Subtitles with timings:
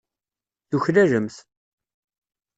[0.69, 1.35] Tuklalemt.